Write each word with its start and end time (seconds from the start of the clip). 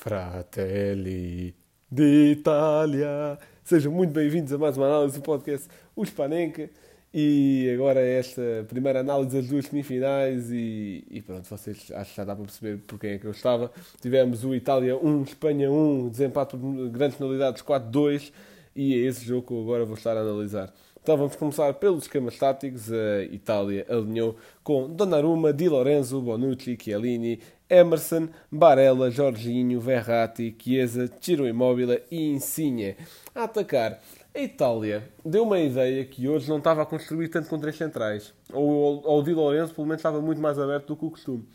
Fratelli 0.00 1.54
d'Italia. 1.92 3.38
Sejam 3.62 3.92
muito 3.92 4.14
bem-vindos 4.14 4.50
a 4.50 4.56
mais 4.56 4.74
uma 4.74 4.86
análise 4.86 5.18
do 5.18 5.22
podcast 5.22 5.68
O 5.94 6.02
Spanenka. 6.06 6.70
E 7.12 7.70
agora 7.74 8.00
esta 8.00 8.64
primeira 8.66 9.00
análise 9.00 9.36
das 9.36 9.46
duas 9.46 9.66
semifinais 9.66 10.50
e, 10.50 11.04
e, 11.10 11.20
pronto, 11.20 11.46
vocês 11.46 11.92
acho 11.92 12.10
que 12.12 12.16
já 12.16 12.24
dá 12.24 12.34
para 12.34 12.46
perceber 12.46 12.78
por 12.78 12.98
quem 12.98 13.10
é 13.10 13.18
que 13.18 13.26
eu 13.26 13.30
estava. 13.30 13.70
Tivemos 14.00 14.42
o 14.42 14.54
Itália 14.54 14.96
1, 14.96 15.22
Espanha 15.24 15.70
1, 15.70 16.08
desempate 16.08 16.56
por 16.56 16.88
grandes 16.88 17.18
penalidades 17.18 17.62
4-2 17.62 18.32
e 18.74 18.94
é 18.94 19.06
esse 19.06 19.22
jogo 19.26 19.48
que 19.48 19.52
eu 19.52 19.60
agora 19.60 19.84
vou 19.84 19.96
estar 19.96 20.16
a 20.16 20.20
analisar. 20.20 20.72
Então 21.02 21.18
vamos 21.18 21.36
começar 21.36 21.74
pelos 21.74 22.04
esquemas 22.04 22.38
táticos. 22.38 22.90
A 22.90 23.22
Itália 23.24 23.84
alinhou 23.86 24.36
com 24.62 24.88
Donnarumma, 24.88 25.52
Di 25.52 25.68
Lorenzo, 25.68 26.22
Bonucci, 26.22 26.78
Chiellini, 26.80 27.40
Emerson, 27.70 28.28
Barella, 28.50 29.10
Jorginho, 29.10 29.80
Verratti, 29.80 30.54
Chiesa, 30.58 31.08
Ciro 31.20 31.46
Immobile 31.46 32.02
e 32.10 32.30
Insigne. 32.30 32.96
A 33.34 33.44
atacar, 33.44 34.00
a 34.34 34.38
Itália 34.40 35.08
deu 35.24 35.44
uma 35.44 35.60
ideia 35.60 36.04
que 36.04 36.28
hoje 36.28 36.48
não 36.48 36.58
estava 36.58 36.82
a 36.82 36.86
construir 36.86 37.28
tanto 37.28 37.48
com 37.48 37.58
três 37.58 37.76
centrais. 37.76 38.34
Ou, 38.52 39.02
ou 39.04 39.20
o 39.20 39.22
Di 39.22 39.32
Lorenzo, 39.32 39.72
pelo 39.72 39.86
menos, 39.86 40.00
estava 40.00 40.20
muito 40.20 40.40
mais 40.40 40.58
aberto 40.58 40.88
do 40.88 40.96
que 40.96 41.04
o 41.04 41.10
costume. 41.10 41.48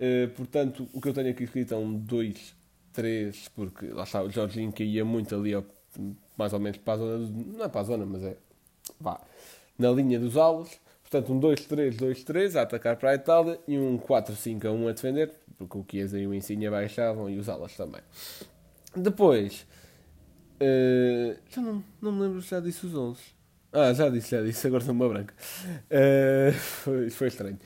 Uh, 0.00 0.28
portanto, 0.34 0.88
o 0.94 1.00
que 1.00 1.08
eu 1.08 1.12
tenho 1.12 1.30
aqui 1.30 1.44
escrito 1.44 1.74
é 1.74 1.76
um 1.76 1.92
2, 1.92 2.54
3, 2.94 3.48
porque 3.54 3.86
lá 3.88 4.04
está, 4.04 4.22
o 4.22 4.30
Jorginho 4.30 4.72
caía 4.72 5.04
muito 5.04 5.34
ali, 5.34 5.52
mais 6.36 6.52
ou 6.54 6.58
menos 6.58 6.78
para 6.78 6.94
a 6.94 6.96
zona, 6.96 7.18
não 7.18 7.64
é 7.64 7.68
para 7.68 7.80
a 7.82 7.84
zona, 7.84 8.06
mas 8.06 8.22
é 8.22 8.36
vá, 8.98 9.20
na 9.78 9.90
linha 9.90 10.18
dos 10.18 10.36
alos. 10.36 10.70
Portanto, 11.10 11.32
um 11.32 11.40
2-3-2-3 11.40 12.54
a 12.54 12.62
atacar 12.62 12.96
para 12.96 13.10
a 13.10 13.14
Itália 13.16 13.58
e 13.66 13.76
um 13.76 13.98
4-5-1 13.98 14.88
a 14.88 14.92
defender, 14.92 15.32
porque 15.58 15.76
o 15.76 15.84
Chiesa 15.90 16.20
e 16.20 16.24
o 16.24 16.32
Insigne 16.32 16.70
baixavam 16.70 17.28
e 17.28 17.36
os 17.36 17.48
alas 17.48 17.76
também. 17.76 18.00
Depois, 18.94 19.66
uh, 20.60 21.36
já 21.50 21.60
não, 21.60 21.82
não 22.00 22.12
me 22.12 22.22
lembro 22.22 22.40
se 22.40 22.50
já 22.50 22.60
disse 22.60 22.86
os 22.86 22.94
11. 22.94 23.20
Ah, 23.72 23.92
já 23.92 24.08
disse, 24.08 24.30
já 24.30 24.40
disse, 24.40 24.64
agora 24.68 24.82
estou 24.82 24.94
uma 24.94 25.08
branca. 25.08 25.34
Uh, 25.90 26.52
foi, 26.54 27.10
foi 27.10 27.26
estranho. 27.26 27.58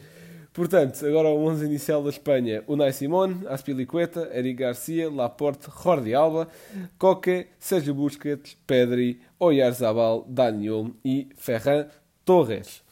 Portanto, 0.55 1.05
agora 1.05 1.29
o 1.29 1.45
11 1.45 1.67
inicial 1.67 2.03
da 2.03 2.11
Espanha: 2.11 2.65
Unai 2.67 2.93
Simón, 2.93 3.43
Aspilicueta, 3.49 4.31
Eric 4.33 4.55
Garcia, 4.55 5.11
Laporte, 5.11 5.69
Jordi 5.69 6.15
Alba, 6.15 6.49
Coque, 6.97 7.49
Sérgio 7.59 7.93
Busquets, 7.93 8.57
Pedri, 8.67 9.21
Oyarzabal, 9.39 10.25
Daniel 10.29 10.93
e 11.05 11.29
Ferran 11.37 11.89
Torres. 12.25 12.84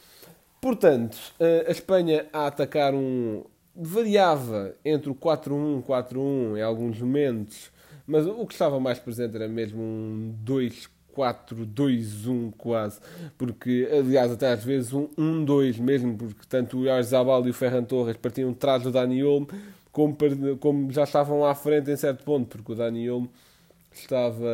Portanto, 0.63 1.17
a 1.67 1.69
Espanha 1.69 2.25
a 2.31 2.47
atacar 2.47 2.95
um. 2.95 3.43
variava 3.75 4.73
entre 4.85 5.09
o 5.09 5.15
4-1 5.15 5.83
4-1 5.83 6.57
em 6.57 6.61
alguns 6.61 7.01
momentos, 7.01 7.69
mas 8.07 8.25
o 8.25 8.47
que 8.47 8.53
estava 8.53 8.79
mais 8.79 8.97
presente 8.97 9.35
era 9.35 9.49
mesmo 9.49 9.81
um 9.81 10.33
2 10.39 10.87
4-2-1 11.13 12.53
quase, 12.57 13.01
porque 13.37 13.89
aliás 13.91 14.31
até 14.31 14.53
às 14.53 14.63
vezes 14.63 14.93
um 14.93 15.09
1-2 15.17 15.79
mesmo, 15.79 16.17
porque 16.17 16.41
tanto 16.47 16.79
o 16.81 16.89
Arzabal 16.89 17.45
e 17.45 17.49
o 17.49 17.53
Ferran 17.53 17.83
Torres 17.83 18.15
partiam 18.15 18.51
de 18.51 18.57
trás 18.57 18.83
do 18.83 18.91
Dani 18.91 19.21
Olmo, 19.21 19.49
como, 19.91 20.15
como 20.61 20.91
já 20.93 21.03
estavam 21.03 21.45
à 21.45 21.53
frente 21.53 21.91
em 21.91 21.97
certo 21.97 22.23
ponto, 22.23 22.47
porque 22.47 22.71
o 22.71 22.75
Dani 22.75 23.09
Olmo 23.09 23.29
estava, 23.91 24.49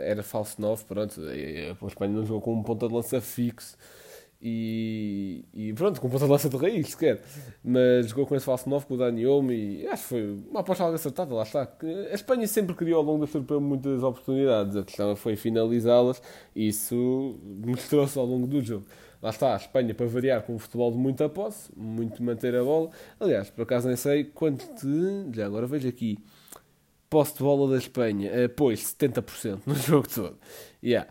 era 0.00 0.22
falso 0.22 0.62
9, 0.62 0.84
pronto, 0.84 1.20
a 1.20 1.86
Espanha 1.86 2.14
não 2.14 2.24
jogou 2.24 2.40
com 2.40 2.54
um 2.54 2.62
ponta 2.62 2.86
de 2.86 2.94
lança 2.94 3.20
fixo, 3.20 3.76
e, 4.42 5.44
e, 5.52 5.72
pronto, 5.74 6.00
com 6.00 6.08
ponta 6.08 6.24
de 6.24 6.30
lança 6.30 6.48
de 6.48 6.56
raiz, 6.56 6.88
sequer. 6.90 7.20
Mas 7.62 8.08
jogou 8.08 8.26
com 8.26 8.34
esse 8.34 8.46
falso 8.46 8.70
9 8.70 8.86
com 8.86 8.94
o 8.94 8.96
Dani 8.96 9.26
Olmo 9.26 9.52
e 9.52 9.86
acho 9.86 10.02
que 10.04 10.08
foi 10.08 10.38
uma 10.50 10.60
aposta 10.60 10.84
algo 10.84 10.94
acertada, 10.94 11.34
lá 11.34 11.42
está. 11.42 11.68
A 12.10 12.14
Espanha 12.14 12.46
sempre 12.46 12.74
criou 12.74 12.98
ao 12.98 13.04
longo 13.04 13.26
da 13.26 13.30
europeu 13.30 13.60
muitas 13.60 14.02
oportunidades, 14.02 14.76
a 14.76 14.82
questão 14.82 15.14
foi 15.14 15.36
finalizá-las 15.36 16.22
e 16.56 16.68
isso 16.68 17.38
mostrou-se 17.66 18.18
ao 18.18 18.24
longo 18.24 18.46
do 18.46 18.62
jogo. 18.62 18.86
Lá 19.22 19.28
está, 19.28 19.52
a 19.52 19.56
Espanha 19.56 19.94
para 19.94 20.06
variar 20.06 20.42
com 20.42 20.54
um 20.54 20.58
futebol 20.58 20.90
de 20.90 20.96
muita 20.96 21.28
posse, 21.28 21.70
muito 21.76 22.22
manter 22.22 22.54
a 22.54 22.64
bola. 22.64 22.90
Aliás, 23.18 23.50
por 23.50 23.62
acaso 23.62 23.86
nem 23.86 23.96
sei 23.96 24.24
quanto 24.24 24.66
de. 24.80 25.36
Já 25.36 25.44
agora 25.44 25.66
vejo 25.66 25.86
aqui. 25.86 26.18
Posse 27.10 27.34
de 27.34 27.40
bola 27.40 27.70
da 27.70 27.76
Espanha, 27.76 28.30
uh, 28.32 28.48
pois 28.48 28.80
70% 28.80 29.60
no 29.66 29.74
jogo 29.76 30.08
todo. 30.08 30.38
Yeah. 30.82 31.10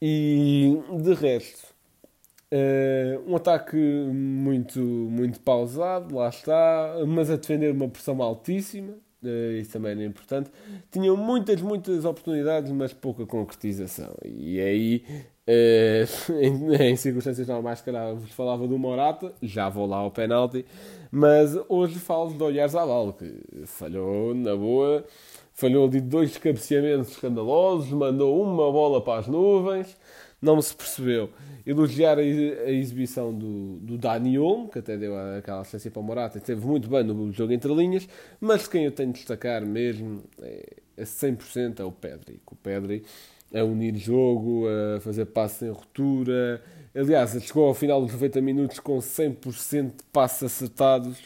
E 0.00 0.80
de 1.02 1.12
resto, 1.12 1.74
Uh, 2.50 3.30
um 3.30 3.36
ataque 3.36 3.76
muito, 3.76 4.80
muito 4.80 5.38
pausado, 5.40 6.14
lá 6.14 6.30
está, 6.30 6.94
mas 7.06 7.30
a 7.30 7.36
defender 7.36 7.70
uma 7.72 7.88
pressão 7.88 8.22
altíssima, 8.22 8.94
uh, 9.22 9.52
isso 9.60 9.72
também 9.72 9.92
era 9.92 10.04
importante. 10.04 10.50
Tinham 10.90 11.14
muitas, 11.14 11.60
muitas 11.60 12.06
oportunidades, 12.06 12.72
mas 12.72 12.94
pouca 12.94 13.26
concretização. 13.26 14.14
E 14.24 14.58
aí, 14.60 15.04
uh, 15.46 16.32
em, 16.40 16.92
em, 16.92 16.96
circunstâncias 16.96 17.46
normais, 17.46 17.82
calhar 17.82 18.14
vos 18.14 18.30
falava 18.30 18.66
do 18.66 18.78
Morata, 18.78 19.30
já 19.42 19.68
vou 19.68 19.84
lá 19.84 19.98
ao 19.98 20.10
penalti, 20.10 20.64
mas 21.10 21.54
hoje 21.68 21.98
falo 21.98 22.32
do 22.32 22.46
Oyarzabal, 22.46 23.12
que 23.12 23.42
falhou 23.66 24.34
na 24.34 24.56
boa, 24.56 25.04
falhou 25.52 25.86
de 25.86 26.00
dois 26.00 26.38
cabeceamentos 26.38 27.10
escandalosos, 27.10 27.90
mandou 27.90 28.42
uma 28.42 28.72
bola 28.72 29.02
para 29.02 29.18
as 29.20 29.26
nuvens 29.26 29.98
não 30.40 30.60
se 30.62 30.74
percebeu. 30.74 31.30
Elogiar 31.66 32.18
a, 32.18 32.22
a 32.22 32.70
exibição 32.70 33.32
do, 33.32 33.78
do 33.80 33.98
Dani 33.98 34.38
Olmo, 34.38 34.68
que 34.68 34.78
até 34.78 34.96
deu 34.96 35.14
aquela 35.36 35.60
assistência 35.60 35.90
para 35.90 36.00
o 36.00 36.02
Morata, 36.02 36.38
esteve 36.38 36.64
muito 36.64 36.88
bem 36.88 37.04
no 37.04 37.32
jogo 37.32 37.52
entre 37.52 37.72
linhas, 37.74 38.08
mas 38.40 38.66
quem 38.66 38.84
eu 38.84 38.92
tenho 38.92 39.12
de 39.12 39.18
destacar 39.18 39.64
mesmo 39.66 40.22
é, 40.40 40.76
a 40.96 41.02
100% 41.02 41.80
é 41.80 41.84
o 41.84 41.92
Pedri. 41.92 42.40
O 42.50 42.56
Pedri 42.56 43.04
a 43.54 43.64
unir 43.64 43.96
jogo, 43.96 44.66
a 44.68 45.00
fazer 45.00 45.26
passe 45.26 45.64
em 45.64 45.70
ruptura. 45.70 46.62
Aliás, 46.94 47.30
chegou 47.42 47.68
ao 47.68 47.74
final 47.74 48.00
dos 48.00 48.12
90 48.12 48.40
minutos 48.40 48.80
com 48.80 48.98
100% 48.98 49.96
de 49.96 50.02
passes 50.12 50.42
acertados. 50.42 51.18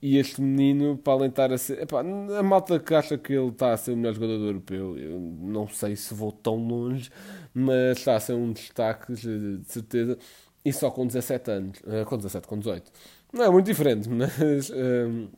E 0.00 0.18
este 0.18 0.40
menino, 0.40 0.96
para 0.96 1.14
além 1.14 1.28
de 1.28 1.32
estar 1.32 1.52
a 1.52 1.58
ser. 1.58 1.82
Epá, 1.82 2.00
a 2.00 2.42
malta 2.42 2.78
que 2.78 2.94
acha 2.94 3.16
que 3.18 3.32
ele 3.32 3.48
está 3.48 3.72
a 3.72 3.76
ser 3.76 3.92
o 3.92 3.96
melhor 3.96 4.14
jogador 4.14 4.44
europeu, 4.44 4.98
eu 4.98 5.18
não 5.18 5.68
sei 5.68 5.96
se 5.96 6.14
vou 6.14 6.32
tão 6.32 6.56
longe, 6.56 7.10
mas 7.52 7.98
está 7.98 8.16
a 8.16 8.20
ser 8.20 8.34
um 8.34 8.52
destaque 8.52 9.12
de 9.14 9.60
certeza. 9.64 10.18
E 10.64 10.72
só 10.72 10.90
com 10.90 11.06
17 11.06 11.50
anos. 11.50 11.78
Eh, 11.86 12.04
com 12.04 12.16
17, 12.16 12.46
com 12.46 12.58
18. 12.58 12.90
Não 13.32 13.44
é 13.44 13.50
muito 13.50 13.66
diferente, 13.66 14.08
mas 14.10 14.70
um, 14.70 15.28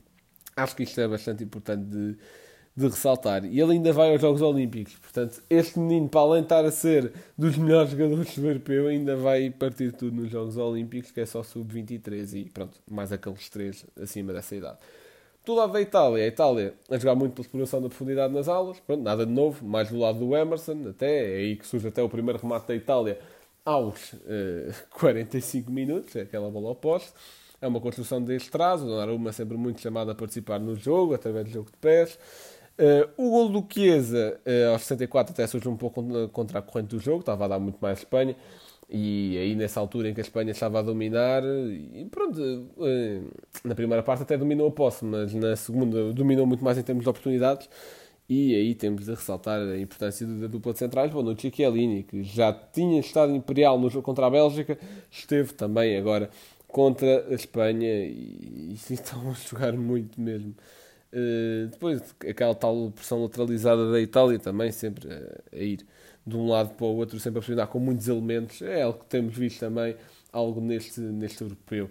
acho 0.56 0.76
que 0.76 0.82
isto 0.82 1.00
é 1.00 1.08
bastante 1.08 1.44
importante 1.44 1.84
de 1.84 2.16
de 2.78 2.86
ressaltar. 2.86 3.44
E 3.44 3.60
ele 3.60 3.72
ainda 3.72 3.92
vai 3.92 4.12
aos 4.12 4.20
Jogos 4.20 4.40
Olímpicos. 4.40 4.94
Portanto, 4.94 5.42
este 5.50 5.80
menino, 5.80 6.08
para 6.08 6.20
além 6.20 6.42
de 6.42 6.46
estar 6.46 6.64
a 6.64 6.70
ser 6.70 7.12
dos 7.36 7.56
melhores 7.56 7.90
jogadores 7.90 8.38
do 8.38 8.46
europeu, 8.46 8.86
ainda 8.86 9.16
vai 9.16 9.50
partir 9.50 9.92
tudo 9.92 10.14
nos 10.14 10.30
Jogos 10.30 10.56
Olímpicos, 10.56 11.10
que 11.10 11.20
é 11.20 11.26
só 11.26 11.42
sub-23 11.42 12.34
e 12.34 12.44
pronto, 12.48 12.78
mais 12.88 13.10
aqueles 13.10 13.48
três 13.48 13.84
acima 14.00 14.32
dessa 14.32 14.54
idade. 14.54 14.78
Do 15.44 15.54
lado 15.54 15.72
da 15.72 15.80
Itália, 15.80 16.22
a 16.22 16.26
Itália 16.28 16.74
a 16.88 16.98
jogar 16.98 17.16
muito 17.16 17.32
pela 17.32 17.44
exploração 17.44 17.82
da 17.82 17.88
profundidade 17.88 18.32
nas 18.32 18.48
aulas, 18.48 18.78
pronto, 18.78 19.02
nada 19.02 19.26
de 19.26 19.32
novo, 19.32 19.66
mais 19.66 19.90
do 19.90 19.98
lado 19.98 20.18
do 20.20 20.36
Emerson, 20.36 20.88
até, 20.88 21.34
é 21.34 21.36
aí 21.38 21.56
que 21.56 21.66
surge 21.66 21.88
até 21.88 22.00
o 22.00 22.08
primeiro 22.08 22.38
remate 22.38 22.68
da 22.68 22.76
Itália 22.76 23.18
aos 23.64 24.12
uh, 24.12 24.18
eh, 24.26 24.74
45 24.92 25.70
minutos, 25.70 26.14
é 26.14 26.20
aquela 26.20 26.48
bola 26.48 26.70
oposta. 26.70 27.18
É 27.60 27.66
uma 27.66 27.80
construção 27.80 28.22
deste 28.22 28.50
traço, 28.52 28.84
o 28.84 28.86
Donnarumma 28.86 29.32
sempre 29.32 29.56
muito 29.56 29.80
chamado 29.80 30.12
a 30.12 30.14
participar 30.14 30.60
no 30.60 30.76
jogo, 30.76 31.14
através 31.14 31.46
do 31.46 31.50
jogo 31.50 31.70
de 31.72 31.76
pés. 31.78 32.16
Uh, 32.78 33.10
o 33.16 33.30
gol 33.30 33.48
do 33.48 33.66
Chiesa 33.68 34.40
uh, 34.46 34.72
aos 34.72 34.82
64 34.82 35.32
até 35.32 35.46
surge 35.46 35.68
um 35.68 35.76
pouco 35.76 36.00
contra 36.28 36.60
a 36.60 36.62
corrente 36.62 36.90
do 36.90 37.00
jogo, 37.00 37.20
estava 37.20 37.44
a 37.44 37.48
dar 37.48 37.58
muito 37.58 37.78
mais 37.80 37.98
Espanha. 37.98 38.36
E 38.90 39.36
aí, 39.36 39.54
nessa 39.54 39.80
altura 39.80 40.08
em 40.08 40.14
que 40.14 40.20
a 40.20 40.22
Espanha 40.22 40.50
estava 40.50 40.78
a 40.78 40.82
dominar, 40.82 41.42
e 41.44 42.06
pronto, 42.10 42.40
uh, 42.40 43.30
na 43.62 43.74
primeira 43.74 44.02
parte 44.02 44.22
até 44.22 44.36
dominou 44.38 44.68
a 44.68 44.70
posse, 44.70 45.04
mas 45.04 45.34
na 45.34 45.56
segunda 45.56 46.12
dominou 46.12 46.46
muito 46.46 46.64
mais 46.64 46.78
em 46.78 46.82
termos 46.82 47.04
de 47.04 47.10
oportunidades. 47.10 47.68
E 48.28 48.54
aí 48.54 48.74
temos 48.74 49.06
de 49.06 49.10
ressaltar 49.10 49.58
a 49.60 49.78
importância 49.78 50.26
da 50.26 50.46
dupla 50.46 50.72
de 50.72 50.78
centrais, 50.78 51.10
Bonucci 51.10 51.48
e 51.48 51.54
Chiellini, 51.54 52.02
que 52.02 52.22
já 52.22 52.52
tinha 52.52 53.00
estado 53.00 53.34
imperial 53.34 53.78
no 53.78 53.88
jogo 53.88 54.04
contra 54.04 54.26
a 54.26 54.30
Bélgica, 54.30 54.78
esteve 55.10 55.54
também 55.54 55.96
agora 55.96 56.30
contra 56.66 57.26
a 57.28 57.34
Espanha 57.34 57.88
e, 58.06 58.70
e 58.70 58.74
estão 58.92 59.30
a 59.30 59.32
jogar 59.32 59.72
muito 59.72 60.20
mesmo. 60.20 60.54
Uh, 61.12 61.68
depois, 61.68 62.02
aquela 62.28 62.54
tal 62.54 62.90
pressão 62.90 63.22
lateralizada 63.22 63.90
da 63.90 64.00
Itália 64.00 64.38
também, 64.38 64.70
sempre 64.70 65.08
a, 65.12 65.56
a, 65.56 65.58
ir 65.58 65.86
de 66.26 66.36
um 66.36 66.48
lado 66.48 66.74
para 66.74 66.86
o 66.86 66.96
outro, 66.96 67.18
sempre 67.18 67.38
a 67.38 67.40
pressionar 67.40 67.68
com 67.68 67.78
muitos 67.78 68.08
elementos. 68.08 68.60
É 68.62 68.82
algo 68.82 68.98
que 69.00 69.06
temos 69.06 69.34
visto 69.36 69.60
também, 69.60 69.96
algo 70.32 70.60
neste, 70.60 71.00
neste 71.00 71.42
europeu. 71.42 71.90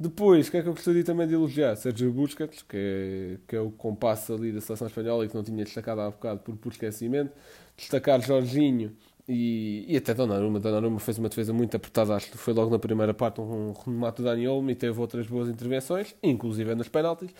Depois, 0.00 0.48
que 0.48 0.56
é 0.56 0.62
que 0.62 0.68
eu 0.68 0.74
gostaria 0.74 1.02
também 1.02 1.26
de 1.26 1.34
elogiar? 1.34 1.74
Sérgio 1.74 2.12
Busquets, 2.12 2.62
que 2.62 2.76
é, 2.76 3.36
que 3.48 3.56
é 3.56 3.60
o 3.60 3.70
compasso 3.72 4.32
ali 4.32 4.52
da 4.52 4.60
seleção 4.60 4.86
espanhola 4.86 5.24
e 5.24 5.28
que 5.28 5.34
não 5.34 5.42
tinha 5.42 5.64
destacado 5.64 6.00
há 6.00 6.10
bocado 6.10 6.40
por, 6.40 6.56
por 6.56 6.70
esquecimento. 6.70 7.32
Destacar 7.76 8.20
Jorginho 8.24 8.94
e, 9.28 9.84
e 9.88 9.96
até 9.96 10.14
Donnarumma. 10.14 10.60
Donnarumma 10.60 11.00
fez 11.00 11.18
uma 11.18 11.28
defesa 11.28 11.52
muito 11.52 11.76
apertada, 11.76 12.14
acho 12.14 12.30
que 12.30 12.38
foi 12.38 12.54
logo 12.54 12.70
na 12.70 12.78
primeira 12.78 13.12
parte 13.12 13.40
um 13.40 13.72
remate 13.72 14.18
do 14.18 14.24
Dani 14.24 14.46
Olmo 14.46 14.70
e 14.70 14.76
teve 14.76 14.98
outras 15.00 15.26
boas 15.26 15.48
intervenções, 15.48 16.14
inclusive 16.22 16.74
nos 16.76 16.88
penaltis. 16.88 17.30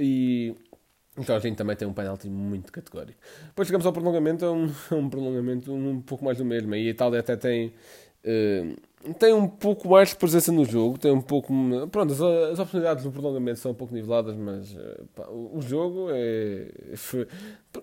E, 0.00 0.54
O 1.16 1.22
Jorginho 1.22 1.56
também 1.56 1.74
tem 1.76 1.86
um 1.88 1.92
penalti 1.92 2.28
muito 2.28 2.72
categórico. 2.72 3.18
Depois 3.46 3.66
chegamos 3.66 3.84
ao 3.86 3.92
prolongamento, 3.92 4.44
é 4.44 4.50
um, 4.50 4.70
um 4.92 5.10
prolongamento 5.10 5.72
um 5.72 6.00
pouco 6.00 6.24
mais 6.24 6.38
do 6.38 6.44
mesmo. 6.44 6.74
E 6.74 6.86
a 6.86 6.90
Itália 6.90 7.20
até 7.20 7.36
tem, 7.36 7.74
uh, 8.24 9.14
tem 9.14 9.32
um 9.32 9.48
pouco 9.48 9.88
mais 9.88 10.10
de 10.10 10.16
presença 10.16 10.52
no 10.52 10.64
jogo, 10.64 10.96
tem 10.96 11.10
um 11.10 11.20
pouco. 11.20 11.52
Pronto, 11.90 12.12
as, 12.12 12.20
as 12.20 12.58
oportunidades 12.60 13.02
do 13.02 13.10
prolongamento 13.10 13.58
são 13.58 13.72
um 13.72 13.74
pouco 13.74 13.92
niveladas, 13.92 14.36
mas 14.36 14.72
uh, 14.74 15.08
pá, 15.14 15.26
o, 15.28 15.58
o, 15.58 15.62
jogo 15.62 16.08
é. 16.10 16.70
Foi, 16.94 17.26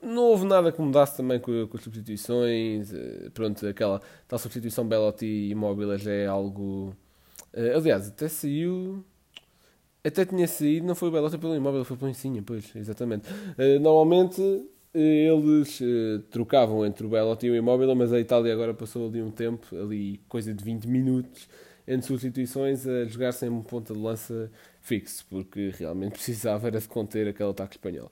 não 0.02 0.24
houve 0.24 0.46
nada 0.46 0.72
que 0.72 0.82
mudasse 0.82 1.18
também 1.18 1.40
com, 1.40 1.68
com 1.68 1.78
as 1.78 1.84
substituições. 1.84 2.94
Uh, 2.94 3.32
pronto, 3.34 3.68
aquela 3.68 4.02
tal 4.30 4.40
substituição 4.40 4.88
Belotti 4.88 5.26
e 5.26 5.50
Imóvel 5.52 5.98
já 5.98 6.12
é 6.12 6.26
algo. 6.26 6.96
aliás, 7.54 8.08
até 8.08 8.30
saiu. 8.30 9.04
Até 10.06 10.24
tinha 10.24 10.48
saído, 10.48 10.86
não 10.86 10.94
foi 10.94 11.10
o 11.10 11.12
Belotti 11.12 11.36
pelo 11.40 11.56
imóvel, 11.56 11.84
foi 11.84 11.98
pelo 11.98 12.12
Insinha, 12.12 12.44
pois, 12.46 12.72
exatamente. 12.76 13.28
Uh, 13.28 13.80
normalmente 13.80 14.40
uh, 14.40 14.68
eles 14.94 15.82
uh, 15.82 16.20
trocavam 16.30 16.86
entre 16.86 17.08
o 17.08 17.10
Belotti 17.10 17.48
e 17.48 17.50
o 17.50 17.56
imóvel, 17.56 17.96
mas 17.96 18.14
a 18.14 18.20
Itália 18.20 18.54
agora 18.54 18.72
passou 18.72 19.08
ali 19.08 19.24
um 19.24 19.32
tempo, 19.32 19.76
ali 19.76 20.20
coisa 20.30 20.54
de 20.54 20.64
20 20.64 20.86
minutos, 20.86 21.50
entre 21.88 22.06
substituições, 22.06 22.86
a 22.86 23.06
jogar 23.06 23.32
sem 23.32 23.50
um 23.50 23.64
ponta 23.64 23.96
de 23.96 24.00
lança 24.00 24.52
fixo, 24.80 25.26
porque 25.28 25.74
realmente 25.76 26.14
precisava 26.22 26.68
era 26.68 26.80
de 26.80 26.88
conter 26.88 27.28
aquele 27.28 27.50
ataque 27.50 27.78
espanhol. 27.78 28.12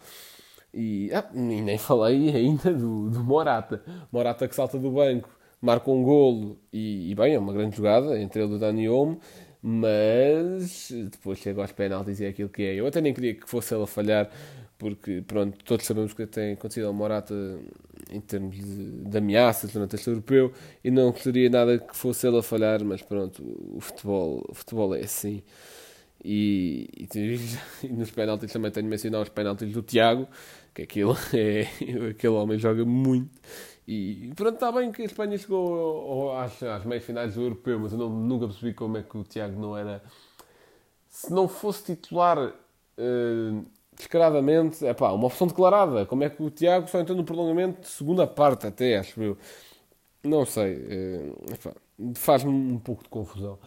E, 0.74 1.12
ah, 1.13 1.30
e 1.31 1.62
nem 1.62 1.78
falei 1.78 2.36
ainda 2.36 2.74
do, 2.74 3.12
do 3.12 3.24
Morata. 3.24 3.84
Morata 4.12 4.48
que 4.48 4.56
salta 4.56 4.80
do 4.80 4.89
banco, 4.89 5.30
marca 5.62 5.92
um 5.92 6.01
golo 6.01 6.57
e, 6.74 7.12
e 7.12 7.13
bem, 7.13 7.36
é 7.36 7.39
uma 7.39 7.54
grande 7.54 7.78
jogada 7.78 8.19
entre 8.19 8.42
ele 8.42 8.54
e 8.54 8.56
o 8.56 8.60
Dani 8.60 8.89
Olmo 8.89 9.19
mas 9.65 10.92
depois 10.92 11.39
chega 11.39 11.62
aos 11.62 11.71
penaltis 11.71 12.19
e 12.19 12.25
é 12.25 12.27
aquilo 12.27 12.50
que 12.50 12.63
é. 12.63 12.75
Eu 12.75 12.86
até 12.86 13.00
nem 13.00 13.13
queria 13.13 13.33
que 13.33 13.50
fosse 13.50 13.74
ele 13.74 13.83
a 13.83 13.88
falhar, 13.88 14.30
porque 14.77 15.24
pronto, 15.25 15.57
todos 15.63 15.86
sabemos 15.86 16.13
que 16.13 16.27
tem 16.27 16.51
acontecido 16.54 16.88
ao 16.88 16.94
Morata 16.94 17.33
em 18.12 18.19
termos 18.19 18.57
de, 18.57 18.92
de 19.06 19.18
ameaças 19.18 19.71
durante 19.71 19.95
este 19.95 20.10
europeu 20.10 20.51
e 20.83 20.92
não 20.92 21.12
gostaria 21.12 21.50
nada 21.50 21.80
que 21.80 21.95
fosse 21.95 22.27
ele 22.27 22.38
a 22.39 22.44
falhar, 22.44 22.83
mas 22.83 23.01
pronto, 23.01 23.42
o 23.74 23.80
futebol, 23.80 24.45
o 24.50 24.54
futebol 24.54 24.94
é 24.94 25.00
assim. 25.01 25.42
E, 26.25 26.89
e, 26.98 27.07
e 27.88 27.88
nos 27.88 28.12
penaltis 28.12 28.51
também 28.51 28.69
tenho 28.69 28.86
de 28.86 28.89
mencionar 28.89 29.21
os 29.21 29.30
penaltis 29.30 29.71
do 29.71 29.81
Tiago, 29.81 30.27
que 30.74 30.81
aquilo 30.81 31.15
é, 31.33 31.62
aquele 32.10 32.33
homem 32.33 32.60
joga 32.60 32.83
muito 32.83 33.31
e 33.88 34.31
pronto, 34.35 34.56
está 34.56 34.71
bem 34.71 34.91
que 34.91 35.01
a 35.01 35.06
Espanha 35.06 35.38
chegou 35.38 36.35
às, 36.38 36.62
às 36.63 36.85
meias 36.85 37.03
finais 37.03 37.35
do 37.35 37.41
europeu, 37.41 37.80
mas 37.80 37.91
eu 37.91 37.97
não, 37.97 38.09
nunca 38.09 38.47
percebi 38.47 38.74
como 38.74 38.97
é 38.97 39.03
que 39.03 39.18
o 39.18 39.24
Tiago 39.24 39.59
não 39.59 39.77
era. 39.77 40.01
Se 41.09 41.31
não 41.31 41.47
fosse 41.47 41.95
titular 41.95 42.39
uh, 42.39 43.65
descaradamente, 43.95 44.85
é 44.85 44.94
pá, 44.94 45.12
uma 45.12 45.27
opção 45.27 45.47
declarada. 45.47 46.06
Como 46.06 46.24
é 46.24 46.30
que 46.30 46.41
o 46.41 46.50
Tiago 46.50 46.88
só 46.88 47.00
entrou 47.00 47.18
no 47.18 47.24
prolongamento 47.25 47.81
de 47.81 47.88
segunda 47.88 48.25
parte, 48.25 48.68
até 48.68 48.97
acho 48.97 49.21
eu. 49.21 49.38
Não 50.24 50.45
sei, 50.45 50.77
uh, 50.77 52.15
faz-me 52.15 52.51
um 52.51 52.79
pouco 52.79 53.03
de 53.03 53.09
confusão. 53.09 53.59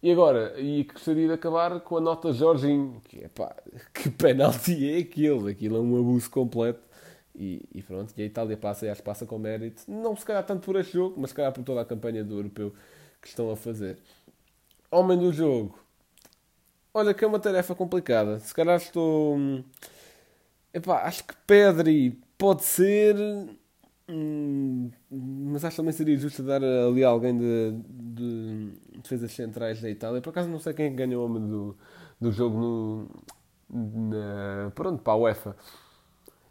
E 0.00 0.12
agora, 0.12 0.54
e 0.60 0.84
gostaria 0.84 1.26
de 1.26 1.32
acabar 1.32 1.80
com 1.80 1.96
a 1.96 2.00
nota 2.00 2.32
Jorginho, 2.32 3.00
que, 3.08 3.24
epá, 3.24 3.56
que 3.92 4.10
penalti 4.10 4.94
é 4.94 4.98
aquele? 4.98 5.50
Aquilo 5.50 5.78
é 5.78 5.80
um 5.80 5.98
abuso 5.98 6.30
completo. 6.30 6.93
E, 7.34 7.62
e, 7.74 7.82
pronto, 7.82 8.14
e 8.16 8.22
a 8.22 8.26
Itália 8.26 8.56
passa 8.56 8.94
que 8.94 9.02
passa 9.02 9.26
com 9.26 9.38
mérito, 9.38 9.82
não 9.88 10.14
se 10.16 10.24
calhar 10.24 10.44
tanto 10.46 10.64
por 10.64 10.76
este 10.76 10.92
jogo, 10.92 11.16
mas 11.20 11.30
se 11.30 11.36
calhar 11.36 11.52
por 11.52 11.64
toda 11.64 11.80
a 11.80 11.84
campanha 11.84 12.22
do 12.24 12.36
europeu 12.36 12.72
que 13.20 13.28
estão 13.28 13.50
a 13.50 13.56
fazer. 13.56 13.98
Homem 14.90 15.18
do 15.18 15.32
jogo, 15.32 15.78
olha 16.92 17.12
que 17.12 17.24
é 17.24 17.26
uma 17.28 17.40
tarefa 17.40 17.74
complicada. 17.74 18.38
Se 18.40 18.54
calhar 18.54 18.76
estou. 18.76 19.36
Hum, 19.36 19.64
epá, 20.72 21.02
acho 21.04 21.24
que 21.24 21.34
Pedri 21.46 22.12
pode 22.38 22.64
ser. 22.64 23.16
Hum, 24.08 24.90
mas 25.10 25.64
acho 25.64 25.76
que 25.76 25.82
também 25.82 25.92
seria 25.92 26.16
justo 26.18 26.42
dar 26.42 26.62
ali 26.62 27.02
alguém 27.02 27.36
de, 27.38 27.72
de 27.88 28.72
defesas 29.02 29.32
centrais 29.32 29.80
da 29.80 29.90
Itália. 29.90 30.20
Por 30.20 30.30
acaso 30.30 30.48
não 30.48 30.58
sei 30.58 30.74
quem 30.74 30.86
é 30.86 30.90
ganhou 30.90 31.22
o 31.22 31.26
homem 31.26 31.46
do, 31.48 31.76
do 32.20 32.30
jogo 32.32 32.58
no, 32.58 33.08
na, 33.70 34.70
pronto, 34.74 35.02
para 35.02 35.12
a 35.14 35.16
UEFA. 35.16 35.56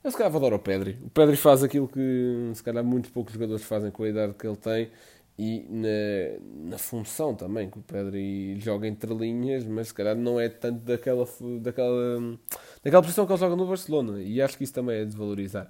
Eu 0.04 0.12
se 0.12 0.18
calhar 0.18 0.32
vou 0.32 0.42
dar 0.42 0.52
ao 0.52 0.60
Pedri. 0.60 1.00
O 1.02 1.10
Pedri 1.10 1.38
faz 1.38 1.64
aquilo 1.64 1.88
que 1.88 2.52
se 2.54 2.62
calhar 2.62 2.84
muitos 2.84 3.10
poucos 3.10 3.34
jogadores 3.34 3.64
fazem 3.64 3.90
com 3.90 4.04
a 4.04 4.10
idade 4.10 4.34
que 4.34 4.46
ele 4.46 4.58
tem 4.58 4.92
e 5.38 5.66
na, 5.70 6.72
na 6.72 6.78
função 6.78 7.34
também, 7.34 7.70
que 7.70 7.80
o 7.80 7.82
Pedri 7.82 8.60
joga 8.60 8.88
entre 8.88 9.14
linhas, 9.14 9.66
mas 9.66 9.88
se 9.88 9.94
calhar 9.94 10.16
não 10.16 10.40
é 10.40 10.50
tanto 10.50 10.80
daquela, 10.82 11.26
daquela, 11.62 12.38
daquela 12.84 13.02
posição 13.02 13.26
que 13.26 13.32
ele 13.32 13.40
joga 13.40 13.56
no 13.56 13.66
Barcelona. 13.66 14.22
E 14.22 14.42
acho 14.42 14.58
que 14.58 14.64
isso 14.66 14.74
também 14.74 14.98
é 14.98 15.06
desvalorizar. 15.06 15.70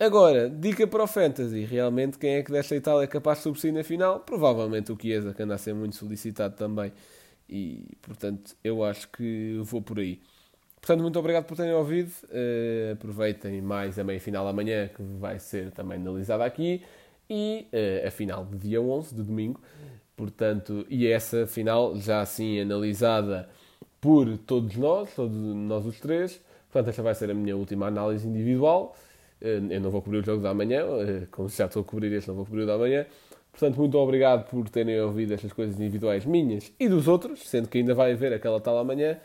Agora, 0.00 0.50
dica 0.50 0.86
para 0.86 1.04
o 1.04 1.06
Fantasy. 1.06 1.64
Realmente, 1.64 2.18
quem 2.18 2.34
é 2.34 2.42
que 2.42 2.50
desta 2.50 2.74
Itália 2.74 3.04
é 3.04 3.06
capaz 3.06 3.38
de 3.38 3.44
sobressair 3.44 3.72
na 3.74 3.84
final? 3.84 4.20
Provavelmente 4.20 4.90
o 4.90 4.98
Chiesa, 5.00 5.32
que 5.32 5.42
anda 5.42 5.54
a 5.54 5.58
ser 5.58 5.74
muito 5.74 5.94
solicitado 5.94 6.56
também. 6.56 6.92
E, 7.48 7.86
portanto, 8.00 8.56
eu 8.64 8.82
acho 8.82 9.08
que 9.10 9.60
vou 9.62 9.82
por 9.82 10.00
aí. 10.00 10.20
Portanto, 10.82 11.02
muito 11.02 11.16
obrigado 11.16 11.44
por 11.44 11.56
terem 11.56 11.72
ouvido. 11.72 12.10
Uh, 12.24 12.94
aproveitem 12.94 13.62
mais 13.62 14.00
a 14.00 14.02
meia-final 14.02 14.48
amanhã, 14.48 14.88
que 14.88 15.00
vai 15.00 15.38
ser 15.38 15.70
também 15.70 15.96
analisada 15.96 16.44
aqui. 16.44 16.82
E 17.30 17.68
uh, 17.72 18.08
a 18.08 18.10
final 18.10 18.44
de 18.44 18.58
dia 18.58 18.82
11, 18.82 19.14
de 19.14 19.22
domingo. 19.22 19.60
Portanto, 20.16 20.84
e 20.90 21.06
essa 21.06 21.46
final 21.46 21.94
já 21.94 22.20
assim 22.20 22.58
analisada 22.58 23.48
por 24.00 24.36
todos 24.38 24.74
nós, 24.76 25.14
todos 25.14 25.36
nós 25.36 25.86
os 25.86 26.00
três. 26.00 26.40
Portanto, 26.72 26.90
esta 26.90 27.00
vai 27.00 27.14
ser 27.14 27.30
a 27.30 27.34
minha 27.34 27.56
última 27.56 27.86
análise 27.86 28.26
individual. 28.26 28.96
Uh, 29.40 29.72
eu 29.72 29.80
não 29.80 29.88
vou 29.88 30.02
cobrir 30.02 30.18
o 30.18 30.24
jogo 30.24 30.42
da 30.42 30.52
manhã, 30.52 30.84
como 31.30 31.48
já 31.48 31.66
estou 31.66 31.82
a 31.82 31.84
cobrir 31.84 32.12
este, 32.12 32.26
não 32.26 32.34
vou 32.34 32.44
cobrir 32.44 32.62
o 32.62 32.66
da 32.66 32.76
manhã. 32.76 33.06
Portanto, 33.52 33.76
muito 33.76 33.96
obrigado 33.98 34.50
por 34.50 34.68
terem 34.68 35.00
ouvido 35.00 35.32
estas 35.32 35.52
coisas 35.52 35.76
individuais 35.76 36.26
minhas 36.26 36.72
e 36.80 36.88
dos 36.88 37.06
outros, 37.06 37.48
sendo 37.48 37.68
que 37.68 37.78
ainda 37.78 37.94
vai 37.94 38.12
haver 38.12 38.32
aquela 38.32 38.60
tal 38.60 38.76
amanhã. 38.78 39.20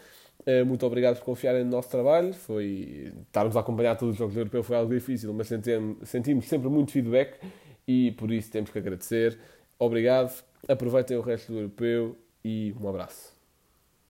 Eh, 0.48 0.64
muito 0.64 0.86
obrigado 0.86 1.18
por 1.18 1.26
confiarem 1.26 1.66
no 1.66 1.72
nosso 1.72 1.90
trabalho. 1.90 2.34
Foi, 2.34 3.12
estarmos 3.28 3.58
a 3.58 3.60
acompanhar 3.60 3.98
todos 3.98 4.14
os 4.14 4.18
jogos 4.18 4.34
do 4.34 4.40
europeu 4.40 4.64
foi 4.64 4.78
algo 4.78 4.94
difícil, 4.94 5.34
mas 5.34 5.48
sentimos, 5.50 6.08
sentimos 6.08 6.46
sempre 6.48 6.70
muito 6.70 6.94
feedback 6.94 7.38
e 7.86 8.12
por 8.14 8.32
isso 8.32 8.50
temos 8.50 8.70
que 8.70 8.80
agradecer. 8.80 9.38
Obrigado, 9.78 10.42
aproveitem 10.66 11.18
o 11.18 11.22
resto 11.22 11.52
do 11.52 11.60
europeu 11.60 12.18
e 12.46 12.74
um 12.80 12.88
abraço. 12.88 13.37